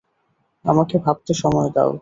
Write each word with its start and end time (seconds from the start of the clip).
আমাকে 0.65 0.95
ভাবতে 0.97 1.33
সময় 1.33 1.69
দাও। 1.69 1.89